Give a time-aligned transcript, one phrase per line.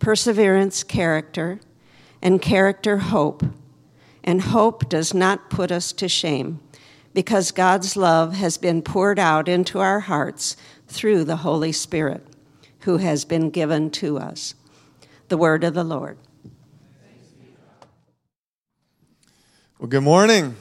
[0.00, 1.60] perseverance, character,
[2.20, 3.44] and character, hope.
[4.24, 6.60] And hope does not put us to shame,
[7.14, 10.56] because God's love has been poured out into our hearts
[10.88, 12.26] through the Holy Spirit,
[12.80, 14.54] who has been given to us.
[15.28, 16.18] The word of the Lord.
[19.78, 20.56] Well, good morning.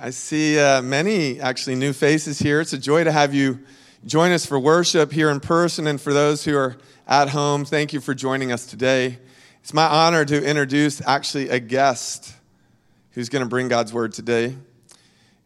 [0.00, 2.60] I see uh, many actually new faces here.
[2.60, 3.60] It's a joy to have you
[4.06, 7.92] join us for worship here in person and for those who are at home, thank
[7.92, 9.18] you for joining us today.
[9.62, 12.34] It's my honor to introduce actually a guest
[13.10, 14.56] who's going to bring God's word today.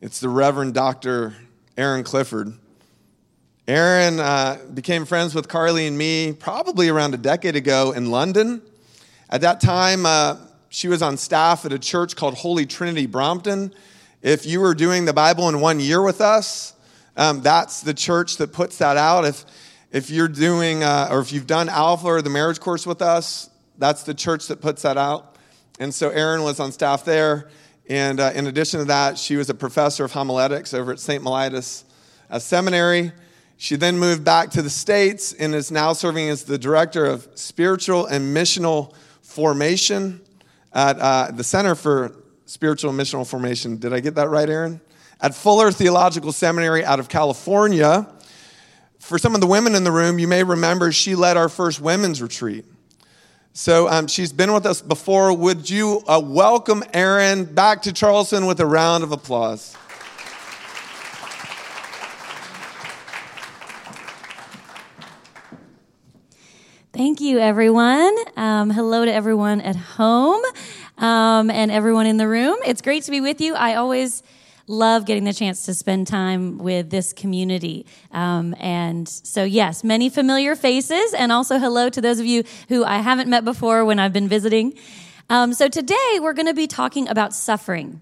[0.00, 1.34] It's the Reverend Dr.
[1.76, 2.52] Aaron Clifford.
[3.66, 8.62] Aaron uh, became friends with Carly and me probably around a decade ago in London.
[9.28, 10.36] At that time, uh,
[10.68, 13.74] she was on staff at a church called Holy Trinity Brompton.
[14.22, 16.74] If you were doing the Bible in one year with us,
[17.16, 19.24] um, that's the church that puts that out.
[19.24, 19.44] If
[19.90, 23.48] if you're doing, uh, or if you've done Alpha or the marriage course with us,
[23.78, 25.36] that's the church that puts that out.
[25.80, 27.48] And so Erin was on staff there.
[27.88, 31.22] And uh, in addition to that, she was a professor of homiletics over at St.
[31.22, 31.84] Mellitus
[32.28, 33.12] uh, Seminary.
[33.56, 37.26] She then moved back to the States and is now serving as the director of
[37.34, 40.20] spiritual and missional formation
[40.72, 43.78] at uh, the Center for Spiritual and Missional Formation.
[43.78, 44.80] Did I get that right, Erin?
[45.20, 48.06] At Fuller Theological Seminary out of California
[48.98, 51.80] for some of the women in the room, you may remember she led our first
[51.80, 52.64] women's retreat.
[53.52, 55.32] So um, she's been with us before.
[55.32, 59.76] Would you uh, welcome Erin back to Charleston with a round of applause?
[66.92, 68.16] Thank you, everyone.
[68.36, 70.42] Um, hello to everyone at home
[70.96, 72.56] um, and everyone in the room.
[72.66, 73.54] It's great to be with you.
[73.54, 74.22] I always
[74.68, 77.86] love getting the chance to spend time with this community.
[78.12, 82.84] Um, and so, yes, many familiar faces, and also hello to those of you who
[82.84, 84.74] I haven't met before when I've been visiting.
[85.30, 88.00] Um, so, today we're going to be talking about suffering.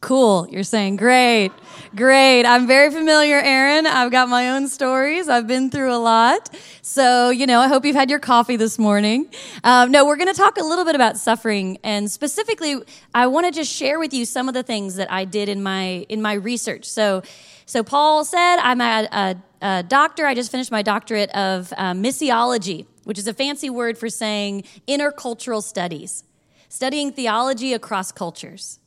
[0.00, 0.46] Cool.
[0.48, 1.50] You're saying, great,
[1.96, 2.44] great.
[2.44, 3.84] I'm very familiar, Aaron.
[3.84, 5.28] I've got my own stories.
[5.28, 6.54] I've been through a lot.
[6.82, 9.26] So, you know, I hope you've had your coffee this morning.
[9.64, 11.78] Um, no, we're going to talk a little bit about suffering.
[11.82, 12.76] And specifically,
[13.12, 15.64] I want to just share with you some of the things that I did in
[15.64, 16.84] my, in my research.
[16.84, 17.24] So,
[17.66, 19.36] so Paul said, I'm a, a,
[19.66, 20.26] a doctor.
[20.26, 24.62] I just finished my doctorate of uh, missiology, which is a fancy word for saying
[24.86, 26.22] intercultural studies,
[26.68, 28.78] studying theology across cultures.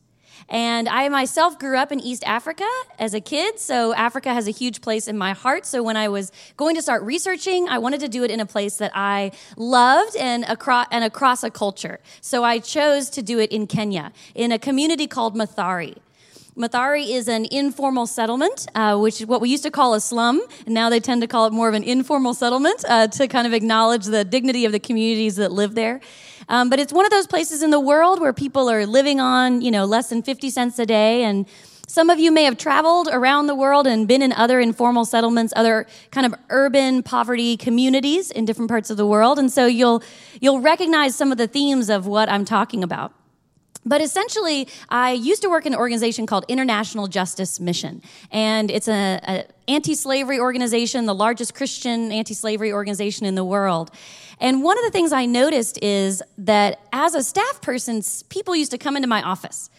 [0.52, 2.68] And I myself grew up in East Africa
[3.00, 5.66] as a kid, so Africa has a huge place in my heart.
[5.66, 8.46] So when I was going to start researching, I wanted to do it in a
[8.46, 12.02] place that I loved and across, and across a culture.
[12.20, 15.96] So I chose to do it in Kenya, in a community called Mathare.
[16.58, 20.42] Mathare is an informal settlement, uh, which is what we used to call a slum.
[20.66, 23.48] And now they tend to call it more of an informal settlement uh, to kind
[23.48, 26.02] of acknowledge the dignity of the communities that live there.
[26.52, 29.62] Um, but it's one of those places in the world where people are living on,
[29.62, 31.24] you know, less than 50 cents a day.
[31.24, 31.48] And
[31.88, 35.54] some of you may have traveled around the world and been in other informal settlements,
[35.56, 39.40] other kind of urban poverty communities in different parts of the world.
[39.40, 40.04] And so you'll,
[40.42, 43.14] you'll recognize some of the themes of what I'm talking about.
[43.86, 48.88] But essentially, I used to work in an organization called International Justice Mission, and it's
[48.88, 53.90] an anti-slavery organization, the largest Christian anti-slavery organization in the world.
[54.42, 58.72] And one of the things I noticed is that as a staff person, people used
[58.72, 59.70] to come into my office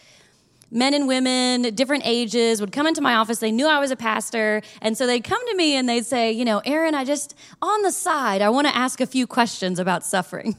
[0.73, 3.37] men and women, different ages, would come into my office.
[3.39, 4.61] They knew I was a pastor.
[4.81, 7.83] And so they'd come to me and they'd say, You know, Aaron, I just, on
[7.83, 10.55] the side, I want to ask a few questions about suffering.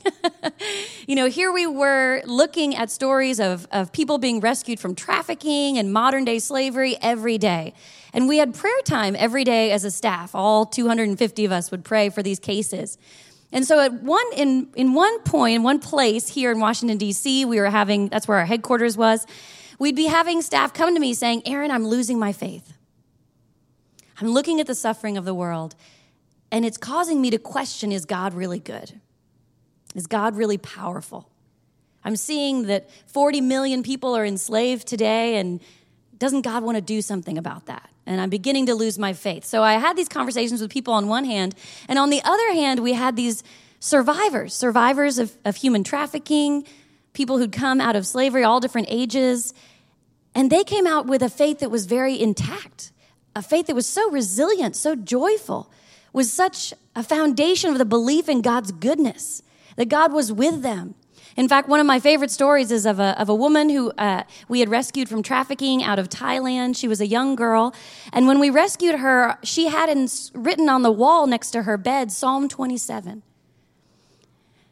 [1.08, 5.78] you know, here we were looking at stories of, of people being rescued from trafficking
[5.78, 7.74] and modern day slavery every day.
[8.12, 10.34] And we had prayer time every day as a staff.
[10.34, 12.98] All 250 of us would pray for these cases.
[13.54, 17.46] And so at one in in one point, in one place here in Washington D.C.,
[17.46, 19.26] we were having that's where our headquarters was
[19.78, 22.72] we'd be having staff come to me saying, Aaron, I'm losing my faith.
[24.20, 25.74] I'm looking at the suffering of the world,
[26.50, 29.00] and it's causing me to question is God really good?
[29.94, 31.28] Is God really powerful?
[32.04, 35.60] I'm seeing that 40 million people are enslaved today, and
[36.16, 37.90] doesn't God want to do something about that?
[38.06, 39.44] And I'm beginning to lose my faith.
[39.44, 41.54] So I had these conversations with people on one hand,
[41.88, 43.42] and on the other hand, we had these
[43.80, 46.64] survivors, survivors of, of human trafficking,
[47.12, 49.54] people who'd come out of slavery, all different ages.
[50.34, 52.92] And they came out with a faith that was very intact,
[53.36, 55.70] a faith that was so resilient, so joyful,
[56.12, 59.42] was such a foundation of the belief in God's goodness,
[59.76, 60.94] that God was with them.
[61.36, 64.22] In fact, one of my favorite stories is of a, of a woman who uh,
[64.48, 66.76] we had rescued from trafficking out of Thailand.
[66.76, 67.74] She was a young girl.
[68.12, 71.76] And when we rescued her, she had in, written on the wall next to her
[71.76, 73.22] bed Psalm 27.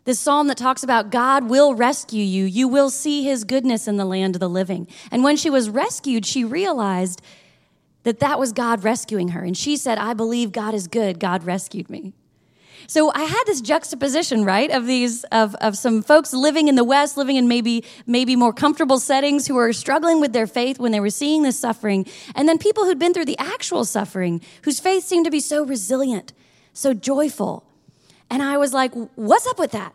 [0.05, 2.45] This psalm that talks about God will rescue you.
[2.45, 4.89] You will see his goodness in the land of the living.
[5.11, 7.23] And when she was rescued, she realized
[8.03, 9.43] that that was God rescuing her.
[9.43, 11.21] And she said, I believe God is good.
[11.21, 12.15] God rescued me.
[12.87, 16.85] So I had this juxtaposition, right, of these of, of some folks living in the
[16.85, 20.93] West, living in maybe maybe more comfortable settings who were struggling with their faith when
[20.93, 24.81] they were seeing this suffering, and then people who'd been through the actual suffering, whose
[24.81, 26.33] faith seemed to be so resilient,
[26.73, 27.65] so joyful.
[28.31, 29.95] And I was like, what's up with that?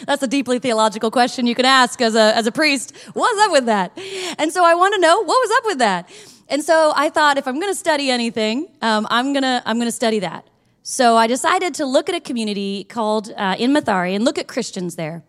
[0.06, 2.96] That's a deeply theological question you can ask as a, as a priest.
[3.12, 3.92] What's up with that?
[4.38, 6.08] And so I want to know what was up with that.
[6.48, 9.76] And so I thought if I'm going to study anything, um, I'm going to I'm
[9.76, 10.46] going to study that.
[10.82, 14.48] So I decided to look at a community called uh, in Mathare and look at
[14.48, 15.22] Christians there.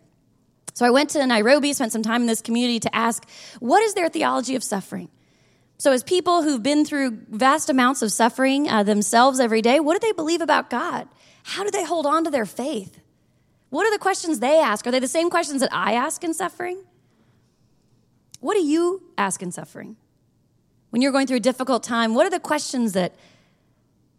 [0.74, 3.28] So I went to Nairobi, spent some time in this community to ask,
[3.60, 5.10] what is their theology of suffering?
[5.76, 10.00] So, as people who've been through vast amounts of suffering uh, themselves every day, what
[10.00, 11.08] do they believe about God?
[11.42, 13.00] How do they hold on to their faith?
[13.70, 14.86] What are the questions they ask?
[14.86, 16.84] Are they the same questions that I ask in suffering?
[18.38, 19.96] What do you ask in suffering?
[20.90, 23.14] When you're going through a difficult time, what are the questions that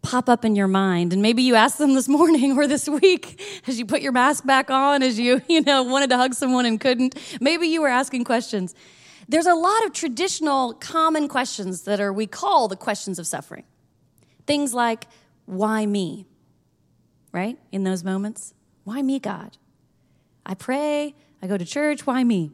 [0.04, 1.12] pop up in your mind.
[1.12, 4.46] And maybe you asked them this morning or this week as you put your mask
[4.46, 7.88] back on as you you know wanted to hug someone and couldn't maybe you were
[7.88, 8.74] asking questions.
[9.26, 13.64] There's a lot of traditional common questions that are we call the questions of suffering.
[14.46, 15.06] Things like
[15.46, 16.26] why me?
[17.32, 17.58] Right?
[17.72, 18.54] In those moments
[18.84, 19.56] why me god?
[20.46, 22.52] I pray i go to church why me?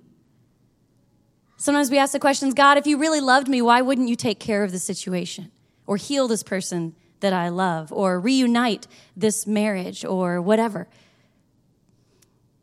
[1.57, 4.39] Sometimes we ask the questions god if you really loved me why wouldn't you take
[4.39, 5.51] care of the situation
[5.87, 8.87] or heal this person that I love or reunite
[9.17, 10.89] this marriage or whatever.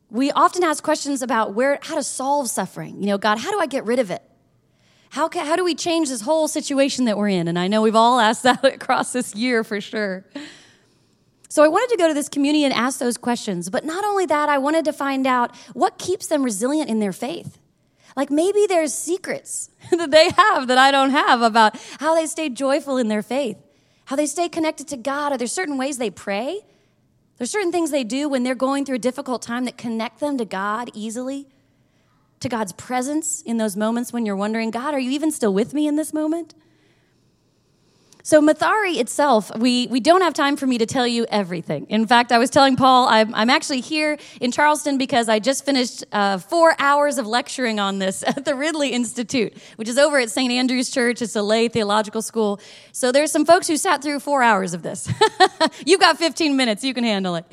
[0.09, 3.01] We often ask questions about where how to solve suffering.
[3.01, 4.21] You know, God, how do I get rid of it?
[5.09, 7.47] How, can, how do we change this whole situation that we're in?
[7.47, 10.25] And I know we've all asked that across this year for sure.
[11.49, 13.69] So I wanted to go to this community and ask those questions.
[13.69, 17.13] But not only that, I wanted to find out what keeps them resilient in their
[17.13, 17.57] faith.
[18.15, 22.49] Like maybe there's secrets that they have that I don't have about how they stay
[22.49, 23.57] joyful in their faith
[24.07, 25.33] how they stay connected to God.
[25.33, 26.61] Are there certain ways they pray?
[27.37, 30.37] There's certain things they do when they're going through a difficult time that connect them
[30.37, 31.45] to God easily,
[32.39, 35.73] to God's presence in those moments when you're wondering, God, are you even still with
[35.73, 36.55] me in this moment?
[38.27, 41.85] So, Mathare itself, we, we don't have time for me to tell you everything.
[41.87, 45.63] In fact, I was telling Paul, I'm, I'm actually here in Charleston because I just
[45.63, 50.19] finished uh, four hours of lecturing on this at the Ridley Institute, which is over
[50.19, 50.51] at St.
[50.51, 51.21] Andrew's Church.
[51.21, 52.59] It's a lay theological school.
[52.91, 55.09] So, there's some folks who sat through four hours of this.
[55.85, 57.45] You've got 15 minutes, you can handle it.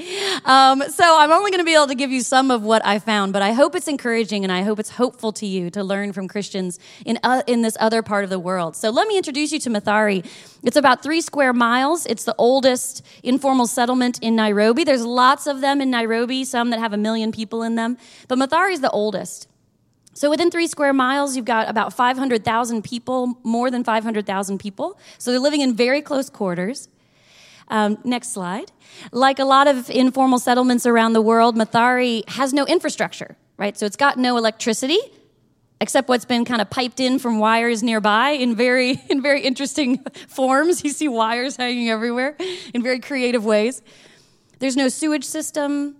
[0.44, 2.98] Um, so, I'm only going to be able to give you some of what I
[2.98, 6.12] found, but I hope it's encouraging and I hope it's hopeful to you to learn
[6.12, 8.74] from Christians in, uh, in this other part of the world.
[8.74, 10.24] So, let me introduce you to Mathare.
[10.64, 12.06] It's about three square miles.
[12.06, 14.82] It's the oldest informal settlement in Nairobi.
[14.82, 18.38] There's lots of them in Nairobi, some that have a million people in them, but
[18.38, 19.46] Mathare is the oldest.
[20.14, 24.98] So within three square miles, you've got about 500,000 people, more than 500,000 people.
[25.18, 26.88] So they're living in very close quarters.
[27.68, 28.70] Um, next slide.
[29.10, 33.76] Like a lot of informal settlements around the world, Mathare has no infrastructure, right?
[33.76, 35.00] So it's got no electricity
[35.84, 39.98] except what's been kind of piped in from wires nearby in very in very interesting
[40.28, 40.82] forms.
[40.82, 42.36] You see wires hanging everywhere
[42.72, 43.82] in very creative ways.
[44.60, 45.96] There's no sewage system.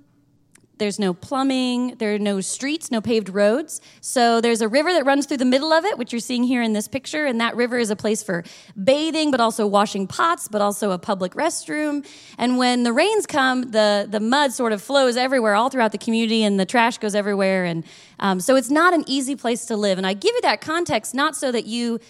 [0.78, 3.81] There's no plumbing, there are no streets, no paved roads.
[4.00, 6.62] So there's a river that runs through the middle of it, which you're seeing here
[6.62, 7.26] in this picture.
[7.26, 8.43] And that river is a place for
[8.83, 12.04] bathing, but also washing pots, but also a public restroom.
[12.38, 15.99] And when the rains come, the, the mud sort of flows everywhere, all throughout the
[15.99, 17.64] community, and the trash goes everywhere.
[17.64, 17.85] And
[18.19, 19.99] um, so it's not an easy place to live.
[19.99, 22.00] And I give you that context not so that you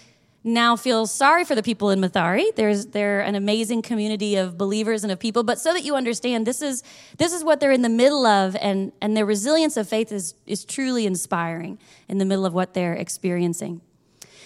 [0.45, 2.55] now feel sorry for the people in Mathare.
[2.55, 6.47] There's they're an amazing community of believers and of people, but so that you understand
[6.47, 6.83] this is
[7.17, 10.35] this is what they're in the middle of and and their resilience of faith is
[10.47, 13.81] is truly inspiring in the middle of what they're experiencing.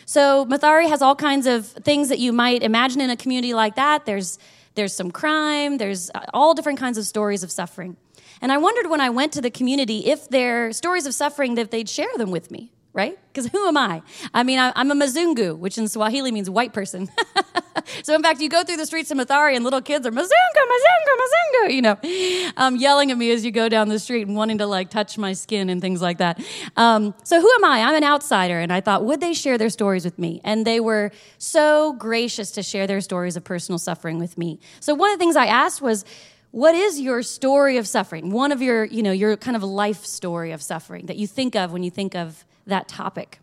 [0.07, 3.75] So Mathare has all kinds of things that you might imagine in a community like
[3.75, 4.07] that.
[4.07, 4.39] There's
[4.77, 7.97] there's some crime, there's uh, all different kinds of stories of suffering.
[8.41, 11.73] And I wondered when I went to the community if their stories of suffering that
[11.73, 13.19] they'd share them with me right?
[13.33, 14.03] Because who am I?
[14.35, 17.09] I mean, I'm a Mzungu, which in Swahili means white person.
[18.03, 20.17] so, in fact, you go through the streets of Mathare and little kids are Mzungu,
[20.19, 24.37] Mzungu, Mzungu, you know, um, yelling at me as you go down the street and
[24.37, 26.43] wanting to like touch my skin and things like that.
[26.77, 27.83] Um, so, who am I?
[27.83, 28.59] I'm an outsider.
[28.59, 30.41] And I thought, would they share their stories with me?
[30.43, 34.61] And they were so gracious to share their stories of personal suffering with me.
[34.81, 36.05] So, one of the things I asked was,
[36.51, 38.31] what is your story of suffering?
[38.31, 41.55] One of your, you know, your kind of life story of suffering that you think
[41.55, 43.41] of when you think of that topic.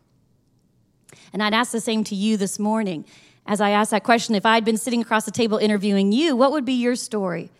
[1.33, 3.05] And I'd ask the same to you this morning.
[3.45, 6.51] As I asked that question, if I'd been sitting across the table interviewing you, what
[6.51, 7.51] would be your story?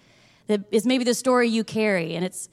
[0.47, 2.49] That is maybe the story you carry, and it's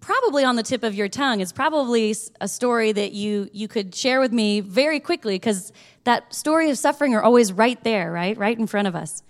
[0.00, 1.40] probably on the tip of your tongue.
[1.40, 5.72] It's probably a story that you you could share with me very quickly because
[6.04, 8.36] that story of suffering are always right there, right?
[8.36, 9.22] Right in front of us.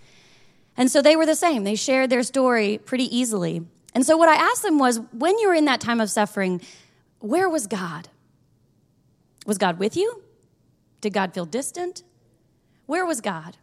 [0.77, 1.63] And so they were the same.
[1.63, 3.65] They shared their story pretty easily.
[3.93, 6.61] And so what I asked them was when you were in that time of suffering,
[7.19, 8.09] where was God?
[9.45, 10.23] Was God with you?
[11.01, 12.03] Did God feel distant?
[12.85, 13.57] Where was God?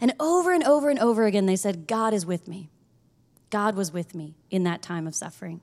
[0.00, 2.70] And over and over and over again, they said, God is with me.
[3.50, 5.60] God was with me in that time of suffering.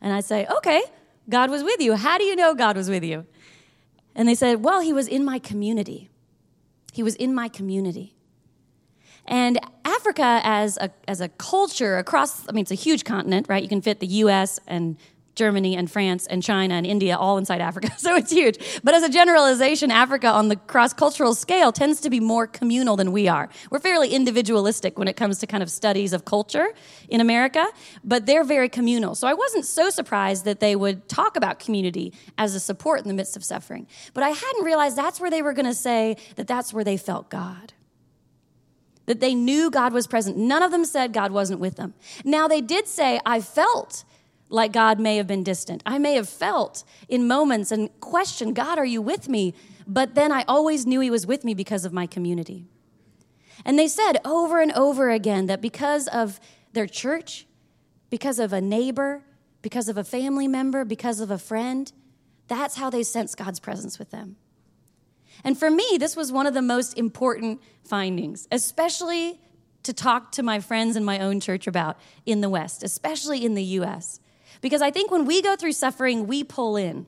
[0.00, 0.82] And I'd say, okay,
[1.28, 1.94] God was with you.
[1.94, 3.24] How do you know God was with you?
[4.14, 6.10] And they said, well, he was in my community.
[6.92, 8.14] He was in my community.
[9.26, 13.62] And Africa as a, as a culture across, I mean, it's a huge continent, right?
[13.62, 14.96] You can fit the US and
[15.34, 17.90] Germany and France and China and India all inside Africa.
[18.04, 18.58] So it's huge.
[18.84, 22.96] But as a generalization, Africa on the cross cultural scale tends to be more communal
[22.96, 23.48] than we are.
[23.70, 26.66] We're fairly individualistic when it comes to kind of studies of culture
[27.08, 27.66] in America,
[28.02, 29.14] but they're very communal.
[29.14, 33.08] So I wasn't so surprised that they would talk about community as a support in
[33.08, 33.86] the midst of suffering.
[34.12, 36.98] But I hadn't realized that's where they were going to say that that's where they
[36.98, 37.72] felt God
[39.06, 40.36] that they knew God was present.
[40.36, 41.94] None of them said God wasn't with them.
[42.24, 44.04] Now, they did say, I felt
[44.48, 45.82] like God may have been distant.
[45.84, 49.54] I may have felt in moments and questioned, God, are you with me?
[49.86, 52.66] But then I always knew He was with me because of my community.
[53.64, 56.40] And they said over and over again that because of
[56.72, 57.46] their church,
[58.10, 59.22] because of a neighbor,
[59.62, 61.90] because of a family member, because of a friend,
[62.48, 64.36] that's how they sense God's presence with them.
[65.42, 69.40] And for me, this was one of the most important findings, especially
[69.82, 73.54] to talk to my friends in my own church about in the West, especially in
[73.54, 74.20] the US.
[74.64, 77.06] Because I think when we go through suffering, we pull in,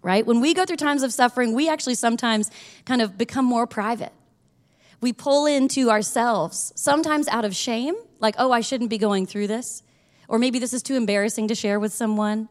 [0.00, 0.24] right?
[0.24, 2.50] When we go through times of suffering, we actually sometimes
[2.86, 4.14] kind of become more private.
[5.02, 9.48] We pull into ourselves, sometimes out of shame, like, oh, I shouldn't be going through
[9.48, 9.82] this.
[10.26, 12.48] Or maybe this is too embarrassing to share with someone,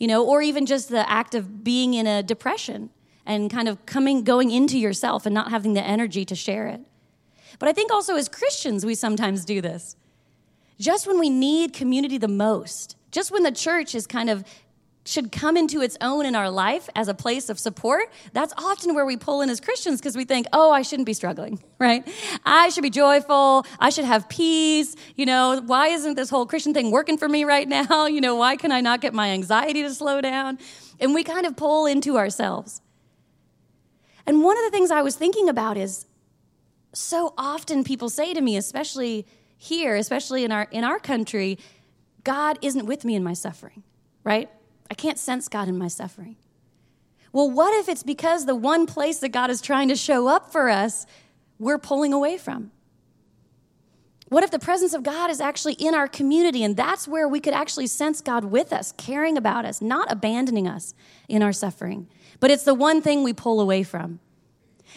[0.00, 2.90] you know, or even just the act of being in a depression
[3.24, 6.80] and kind of coming, going into yourself and not having the energy to share it.
[7.60, 9.94] But I think also as Christians, we sometimes do this.
[10.78, 14.44] Just when we need community the most, just when the church is kind of
[15.06, 18.94] should come into its own in our life as a place of support, that's often
[18.94, 22.06] where we pull in as Christians because we think, oh, I shouldn't be struggling, right?
[22.44, 23.64] I should be joyful.
[23.78, 24.96] I should have peace.
[25.14, 28.06] You know, why isn't this whole Christian thing working for me right now?
[28.06, 30.58] You know, why can I not get my anxiety to slow down?
[30.98, 32.80] And we kind of pull into ourselves.
[34.26, 36.06] And one of the things I was thinking about is
[36.92, 39.26] so often people say to me, especially
[39.56, 41.58] here, especially in our in our country,
[42.24, 43.82] God isn't with me in my suffering,
[44.24, 44.50] right?
[44.90, 46.36] I can't sense God in my suffering.
[47.32, 50.50] Well, what if it's because the one place that God is trying to show up
[50.52, 51.06] for us,
[51.58, 52.70] we're pulling away from?
[54.28, 57.38] What if the presence of God is actually in our community and that's where we
[57.38, 60.94] could actually sense God with us, caring about us, not abandoning us
[61.28, 62.08] in our suffering?
[62.40, 64.18] But it's the one thing we pull away from.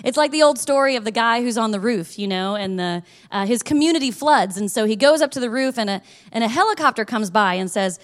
[0.04, 2.80] It's like the old story of the guy who's on the roof, you know, and
[2.80, 4.58] the, uh, his community floods.
[4.58, 6.02] And so he goes up to the roof, and a,
[6.32, 8.00] and a helicopter comes by and says,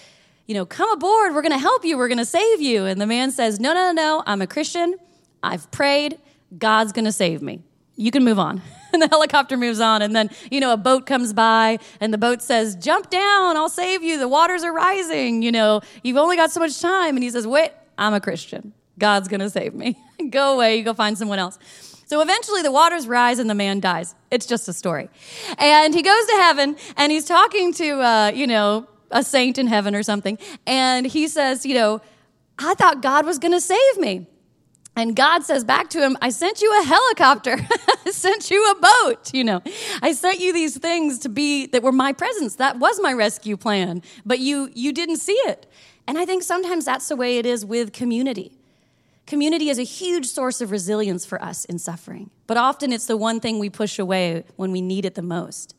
[0.46, 1.34] You know, come aboard.
[1.34, 1.98] We're going to help you.
[1.98, 2.86] We're going to save you.
[2.86, 4.24] And the man says, No, no, no.
[4.26, 4.96] I'm a Christian.
[5.42, 6.20] I've prayed.
[6.58, 7.62] God's going to save me.
[7.96, 8.62] You can move on.
[8.96, 10.02] And the helicopter moves on.
[10.02, 13.58] And then, you know, a boat comes by, and the boat says, Jump down.
[13.58, 14.18] I'll save you.
[14.18, 15.42] The waters are rising.
[15.42, 17.18] You know, you've only got so much time.
[17.18, 18.72] And he says, Wait, I'm a Christian.
[18.98, 20.00] God's going to save me.
[20.30, 21.60] go away, you go find someone else.
[22.08, 24.14] So eventually the waters rise and the man dies.
[24.30, 25.10] It's just a story.
[25.58, 29.68] And he goes to heaven and he's talking to, uh, you know, a saint in
[29.68, 30.38] heaven or something.
[30.68, 32.02] And he says, you know,
[32.60, 34.28] I thought God was going to save me.
[34.96, 37.58] And God says back to him, I sent you a helicopter.
[38.06, 39.34] I sent you a boat.
[39.34, 39.62] You know,
[40.02, 42.56] I sent you these things to be that were my presence.
[42.56, 45.66] That was my rescue plan, but you, you didn't see it.
[46.08, 48.55] And I think sometimes that's the way it is with community.
[49.26, 53.18] Community is a huge source of resilience for us in suffering, but often it's the
[53.18, 55.76] one thing we push away when we need it the most.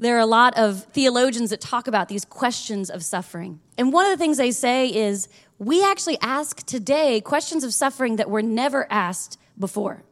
[0.00, 3.60] There are a lot of theologians that talk about these questions of suffering.
[3.76, 5.28] And one of the things they say is
[5.58, 10.04] we actually ask today questions of suffering that were never asked before.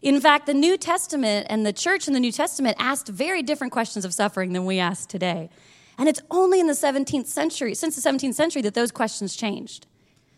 [0.00, 3.72] In fact, the New Testament and the church in the New Testament asked very different
[3.72, 5.50] questions of suffering than we ask today.
[5.98, 9.86] And it's only in the 17th century, since the 17th century, that those questions changed.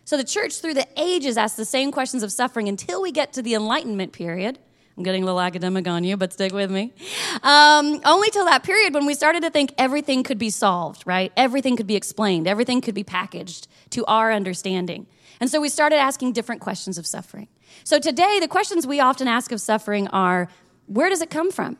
[0.05, 3.33] So the church through the ages asked the same questions of suffering until we get
[3.33, 4.59] to the Enlightenment period.
[4.95, 6.93] I'm getting a little academic on you, but stick with me.
[7.41, 11.33] Um, only till that period when we started to think everything could be solved, right?
[11.35, 15.07] Everything could be explained, everything could be packaged to our understanding.
[15.41, 17.47] And so we started asking different questions of suffering.
[17.83, 20.47] So today, the questions we often ask of suffering are
[20.85, 21.77] where does it come from?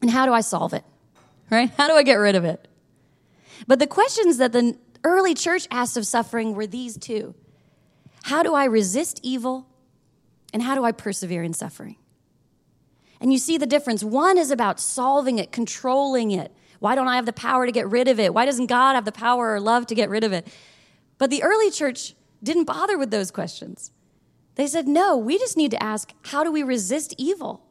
[0.00, 0.84] And how do I solve it?
[1.50, 1.70] Right?
[1.76, 2.66] How do I get rid of it?
[3.66, 4.76] But the questions that the
[5.08, 7.34] early church asked of suffering were these two
[8.24, 9.66] How do I resist evil?
[10.52, 11.96] And how do I persevere in suffering?
[13.20, 14.02] And you see the difference.
[14.02, 16.52] One is about solving it, controlling it.
[16.78, 18.32] Why don't I have the power to get rid of it?
[18.32, 20.46] Why doesn't God have the power or love to get rid of it?
[21.18, 23.90] But the early church didn't bother with those questions.
[24.54, 27.64] They said, no, we just need to ask, how do we resist evil,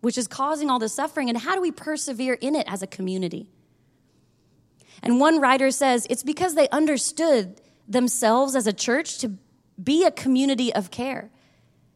[0.00, 2.86] which is causing all the suffering, and how do we persevere in it as a
[2.86, 3.48] community?
[5.02, 9.32] And one writer says it's because they understood themselves as a church to
[9.82, 11.30] be a community of care.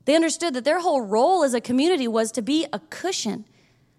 [0.04, 3.44] They understood that their whole role as a community was to be a cushion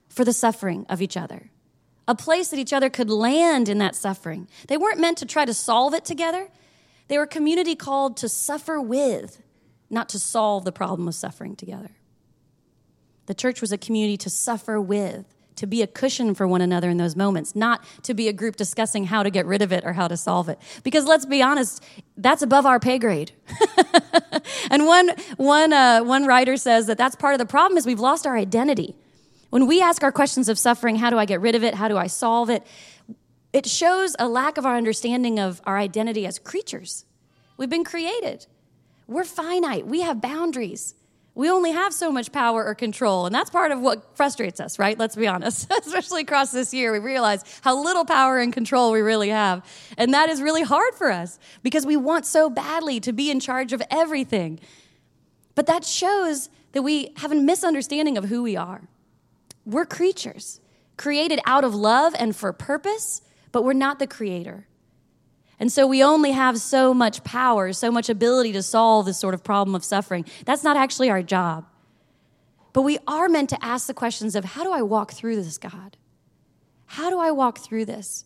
[0.10, 1.52] for the suffering of each other,
[2.08, 4.48] a place that each other could land in that suffering.
[4.68, 6.50] They weren't meant to try to solve it together.
[7.08, 9.42] They were a community called to suffer with,
[9.90, 11.92] not to solve the problem of suffering together.
[13.28, 15.26] The church was a community to suffer with,
[15.58, 18.56] to be a cushion for one another in those moments, not to be a group
[18.56, 20.58] discussing how to get rid of it or how to solve it.
[20.84, 21.84] Because let's be honest,
[22.16, 23.32] that's above our pay grade.
[24.72, 28.00] and one, one, uh, one writer says that that's part of the problem is we've
[28.00, 28.96] lost our identity.
[29.50, 31.76] When we ask our questions of suffering, how do I get rid of it?
[31.76, 32.66] How do I solve it?
[33.52, 37.06] It shows a lack of our understanding of our identity as creatures.
[37.58, 38.46] We've been created.
[39.08, 39.88] We're finite.
[39.88, 40.94] We have boundaries
[41.38, 43.28] we only have so much power or control.
[43.28, 44.98] And that's part of what frustrates us, right?
[44.98, 45.72] Let's be honest.
[45.86, 49.64] Especially across this year, we realize how little power and control we really have.
[50.00, 53.40] And that is really hard for us because we want so badly to be in
[53.40, 54.60] charge of everything.
[55.54, 58.88] But that shows that we have a misunderstanding of who we are.
[59.64, 60.60] We're creatures
[60.98, 63.22] created out of love and for purpose,
[63.52, 64.67] but we're not the creator.
[65.60, 69.34] And so we only have so much power, so much ability to solve this sort
[69.34, 70.26] of problem of suffering.
[70.46, 71.66] That's not actually our job.
[72.74, 75.58] But we are meant to ask the questions of how do I walk through this,
[75.58, 75.98] God?
[76.86, 78.26] How do I walk through this?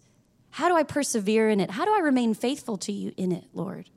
[0.51, 1.71] How do I persevere in it?
[1.71, 3.89] How do I remain faithful to you in it, Lord?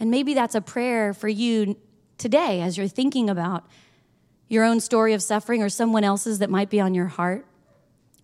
[0.00, 1.76] And maybe that's a prayer for you
[2.18, 3.64] today as you're thinking about
[4.48, 7.46] your own story of suffering or someone else's that might be on your heart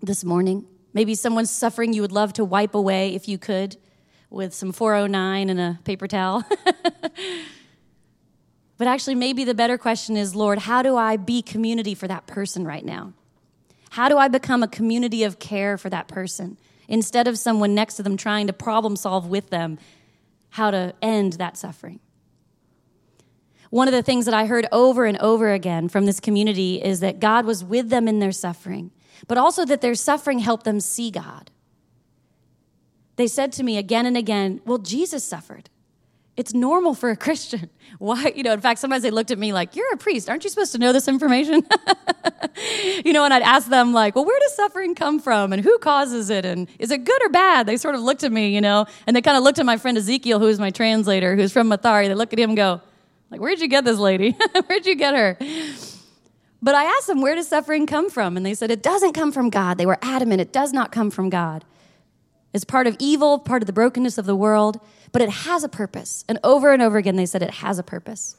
[0.03, 0.67] this morning.
[0.95, 3.77] Maybe someone's suffering you would love to wipe away if you could
[4.31, 6.45] with some 409 and a paper towel.
[8.79, 12.29] but actually, maybe the better question is Lord, how do I be community for that
[12.29, 13.13] person right now?
[13.91, 16.57] How do I become a community of care for that person
[16.89, 19.79] instead of someone next to them trying to problem solve with them
[20.51, 21.99] how to end that suffering?
[23.71, 27.01] One of the things that I heard over and over again from this community is
[27.01, 28.93] that God was with them in their suffering
[29.27, 31.51] but also that their suffering helped them see God.
[33.17, 35.71] They said to me again and again, Well, Jesus suffered.
[36.37, 37.71] It's normal for a Christian.
[37.99, 38.33] Why?
[38.35, 40.29] You know, in fact, sometimes they looked at me like, You're a priest.
[40.29, 41.63] Aren't you supposed to know this information?
[43.05, 45.53] you know, and I'd ask them, like, Well, where does suffering come from?
[45.53, 46.45] And who causes it?
[46.45, 47.67] And is it good or bad?
[47.67, 49.77] They sort of looked at me, you know, and they kind of looked at my
[49.77, 52.09] friend Ezekiel, who is my translator, who's from Mathare.
[52.09, 52.81] They look at him and go,
[53.31, 54.33] like, where'd you get this lady?
[54.67, 55.39] where'd you get her?
[56.65, 58.39] But I asked them, where does suffering come from?
[58.39, 59.77] And they said, it doesn't come from God.
[59.77, 61.63] They were adamant, it does not come from God.
[62.55, 64.81] It's part of evil, part of the brokenness of the world,
[65.13, 66.25] but it has a purpose.
[66.27, 68.37] And over and over again, they said it has a purpose.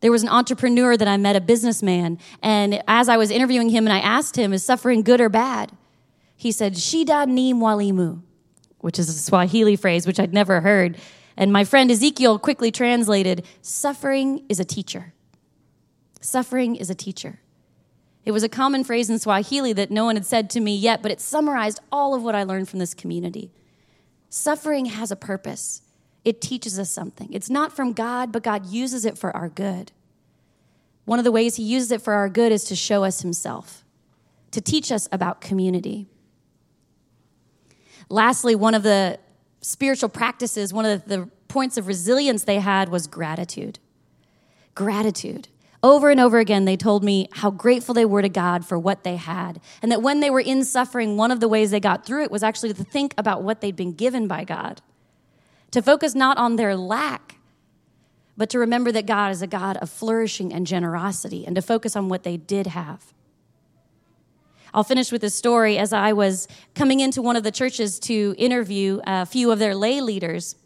[0.00, 3.84] There was an entrepreneur that I met, a businessman, and as I was interviewing him
[3.84, 5.72] and I asked him, is suffering good or bad?
[6.36, 8.20] He said, Shida ni mwalimu,
[8.78, 10.98] which is a Swahili phrase which I'd never heard.
[11.36, 15.14] And my friend Ezekiel quickly translated, suffering is a teacher.
[16.26, 17.38] Suffering is a teacher.
[18.24, 21.00] It was a common phrase in Swahili that no one had said to me yet,
[21.00, 23.52] but it summarized all of what I learned from this community.
[24.28, 25.82] Suffering has a purpose,
[26.24, 27.32] it teaches us something.
[27.32, 29.92] It's not from God, but God uses it for our good.
[31.04, 33.84] One of the ways He uses it for our good is to show us Himself,
[34.50, 36.08] to teach us about community.
[38.08, 39.20] Lastly, one of the
[39.60, 43.78] spiritual practices, one of the points of resilience they had was gratitude.
[44.74, 45.46] Gratitude.
[45.86, 49.04] Over and over again, they told me how grateful they were to God for what
[49.04, 49.60] they had.
[49.80, 52.30] And that when they were in suffering, one of the ways they got through it
[52.32, 54.82] was actually to think about what they'd been given by God,
[55.70, 57.36] to focus not on their lack,
[58.36, 61.94] but to remember that God is a God of flourishing and generosity and to focus
[61.94, 63.14] on what they did have.
[64.74, 65.78] I'll finish with a story.
[65.78, 69.60] As I was coming into one of the churches to interview uh, a few of
[69.60, 70.56] their lay leaders,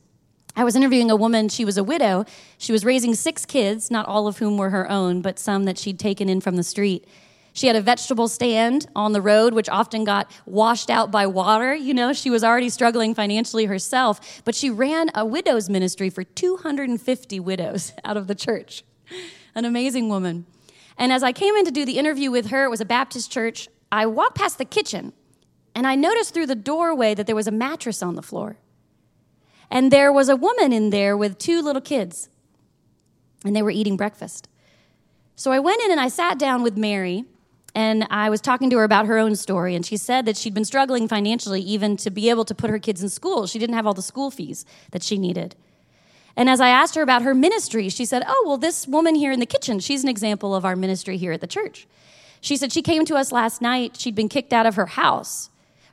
[0.56, 1.48] I was interviewing a woman.
[1.48, 2.24] She was a widow.
[2.58, 5.78] She was raising six kids, not all of whom were her own, but some that
[5.78, 7.06] she'd taken in from the street.
[7.52, 11.74] She had a vegetable stand on the road, which often got washed out by water.
[11.74, 16.22] You know, she was already struggling financially herself, but she ran a widow's ministry for
[16.22, 18.84] 250 widows out of the church.
[19.54, 20.46] An amazing woman.
[20.96, 23.32] And as I came in to do the interview with her, it was a Baptist
[23.32, 25.12] church, I walked past the kitchen
[25.74, 28.58] and I noticed through the doorway that there was a mattress on the floor.
[29.70, 32.28] And there was a woman in there with two little kids,
[33.44, 34.48] and they were eating breakfast.
[35.36, 37.24] So I went in and I sat down with Mary
[37.74, 40.54] and I was talking to her about her own story, and she said that she'd
[40.54, 43.46] been struggling financially even to be able to put her kids in school.
[43.46, 45.54] She didn't have all the school fees that she needed.
[46.36, 49.32] And as I asked her about her ministry, she said, Oh, well, this woman here
[49.32, 51.86] in the kitchen, she's an example of our ministry here at the church.
[52.40, 53.96] She said she came to us last night.
[53.98, 55.49] She'd been kicked out of her house.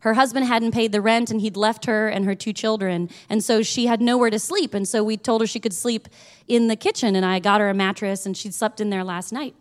[0.08, 3.10] Her husband hadn't paid the rent and he'd left her and her two children.
[3.30, 4.74] And so she had nowhere to sleep.
[4.74, 6.08] And so we told her she could sleep
[6.48, 7.14] in the kitchen.
[7.14, 9.54] And I got her a mattress and she slept in there last night.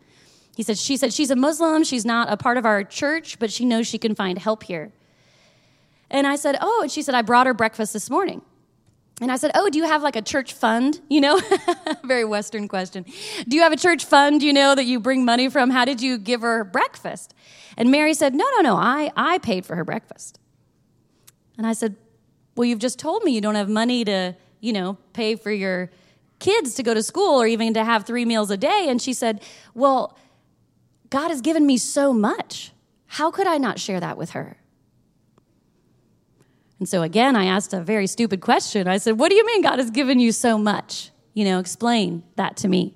[0.54, 1.82] He said, she said, she's a Muslim.
[1.82, 4.92] She's not a part of our church, but she knows she can find help here.
[6.12, 8.40] And I said, oh, and she said, I brought her breakfast this morning.
[9.20, 11.00] And I said, Oh, do you have like a church fund?
[11.08, 11.40] You know,
[12.04, 13.04] very Western question.
[13.48, 15.70] Do you have a church fund, you know, that you bring money from?
[15.70, 17.34] How did you give her breakfast?
[17.76, 20.38] And Mary said, No, no, no, I, I paid for her breakfast.
[21.56, 21.96] And I said,
[22.56, 25.90] Well, you've just told me you don't have money to, you know, pay for your
[26.38, 28.86] kids to go to school or even to have three meals a day.
[28.88, 29.42] And she said,
[29.74, 30.18] Well,
[31.08, 32.72] God has given me so much.
[33.06, 34.58] How could I not share that with her?
[36.78, 38.86] And so again, I asked a very stupid question.
[38.86, 41.10] I said, What do you mean God has given you so much?
[41.34, 42.94] You know, explain that to me.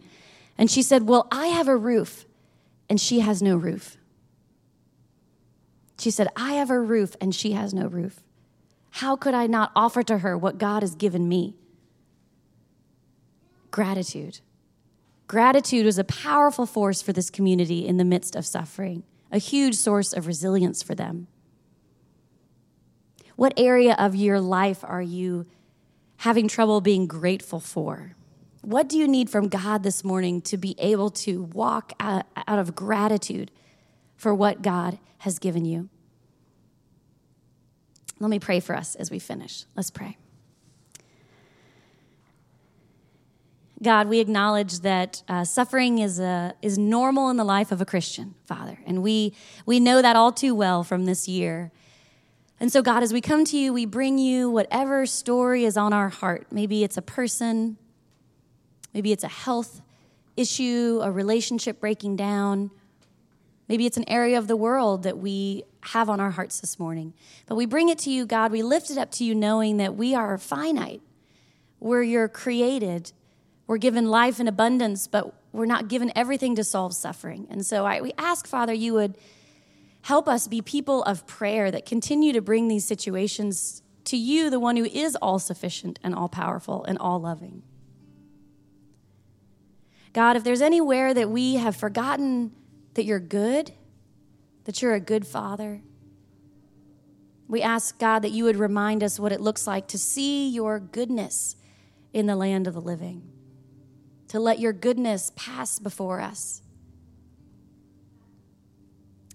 [0.59, 2.27] And she said, Well, I have a roof
[2.89, 3.97] and she has no roof.
[5.99, 8.21] She said, I have a roof and she has no roof.
[8.91, 11.55] How could I not offer to her what God has given me?
[13.71, 14.41] Gratitude.
[15.27, 19.77] Gratitude was a powerful force for this community in the midst of suffering, a huge
[19.77, 21.29] source of resilience for them.
[23.41, 25.47] What area of your life are you
[26.19, 28.15] having trouble being grateful for?
[28.61, 32.75] What do you need from God this morning to be able to walk out, of
[32.75, 33.51] gratitude
[34.15, 35.89] for what God has given you?
[38.19, 39.65] Let me pray for us as we finish.
[39.75, 40.19] Let's pray.
[43.83, 47.87] God, we acknowledge that uh, suffering is, a, is normal in the life of a
[47.87, 48.81] Christian, Father.
[48.85, 49.33] And we,
[49.65, 51.73] we know that all too well from this year.
[52.61, 55.93] And so, God, as we come to you, we bring you whatever story is on
[55.93, 56.47] our heart.
[56.53, 57.79] Maybe it's a person,
[58.93, 59.81] maybe it's a health
[60.37, 62.71] issue, a relationship breaking down.
[63.69, 67.15] Maybe it's an area of the world that we have on our hearts this morning.
[67.47, 68.53] But we bring it to you, God.
[68.53, 71.01] We lift it up to you, knowing that we are finite.
[71.79, 73.13] We're your created
[73.71, 77.47] we're given life in abundance, but we're not given everything to solve suffering.
[77.51, 79.17] And so I, we ask, Father, you would
[80.03, 84.61] help us be people of prayer that continue to bring these situations to you, the
[84.61, 87.63] one who is all sufficient and all powerful and all loving.
[90.13, 92.53] God, if there's anywhere that we have forgotten
[92.95, 93.73] that you're good,
[94.65, 95.83] that you're a good father,
[97.47, 100.79] we ask, God, that you would remind us what it looks like to see your
[100.79, 101.57] goodness
[102.13, 103.31] in the land of the living
[104.31, 106.63] to let your goodness pass before us.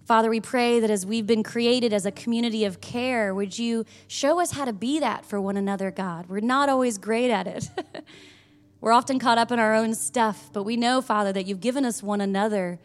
[0.06, 3.84] Father, we pray that as we've been created as a community of care, would you
[4.06, 6.26] show us how to be that for one another, God?
[6.28, 7.68] We're not always great at it.
[8.80, 11.84] We're often caught up in our own stuff, but we know, Father, that you've given
[11.84, 12.78] us one another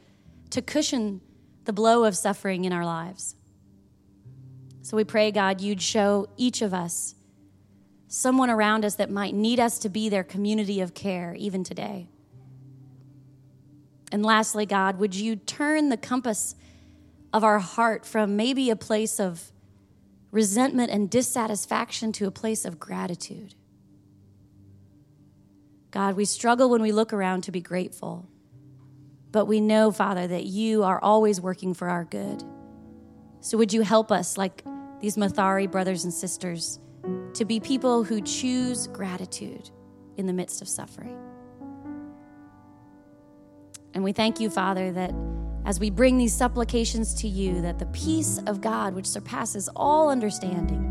[0.50, 1.22] to cushion
[1.66, 3.36] the blow of suffering in our lives.
[4.82, 7.14] So we pray, God, you'd show each of us
[8.08, 12.08] someone around us that might need us to be their community of care even today.
[14.12, 16.56] And lastly, God, would you turn the compass
[17.34, 19.52] of our heart from maybe a place of
[20.32, 23.56] resentment and dissatisfaction to a place of gratitude?
[25.92, 28.28] God, we struggle when we look around to be grateful,
[29.32, 32.44] but we know, Father, that you are always working for our good.
[33.42, 34.64] So would you help us, like
[35.00, 36.80] these Mathare brothers and sisters?
[37.34, 39.70] to be people who choose gratitude
[40.18, 41.18] in the midst of suffering.
[43.94, 45.14] And we thank you, Father, that
[45.66, 50.10] as we bring these supplications to you, that the peace of God, which surpasses all
[50.10, 50.88] understanding,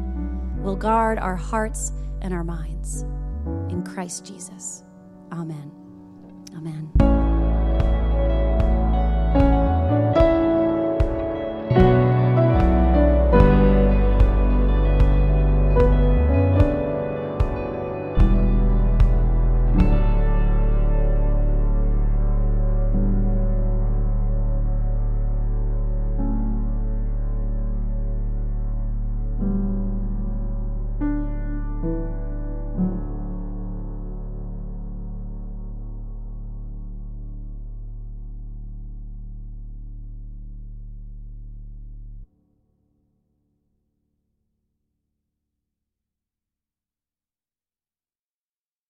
[0.62, 3.02] will guard our hearts and our minds.
[3.68, 4.84] In Christ Jesus.
[5.32, 5.72] Amen.
[6.56, 7.19] Amen.